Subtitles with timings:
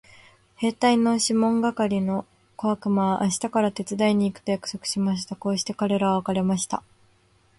[0.55, 5.35] 兵隊のシモン係の小悪魔は明日から手伝いに行くと約束しました。
[5.35, 6.81] こうして彼等は別れました。